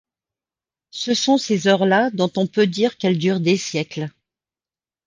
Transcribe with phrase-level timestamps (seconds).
[0.89, 4.09] Ce sont ces heures-là dont on peut dire qu’elles durent des siècles.